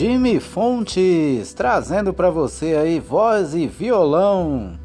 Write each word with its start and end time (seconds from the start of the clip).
Jimmy 0.00 0.40
Fontes, 0.40 1.52
trazendo 1.52 2.14
para 2.14 2.30
você 2.30 2.74
aí 2.74 2.98
voz 2.98 3.54
e 3.54 3.66
violão. 3.66 4.78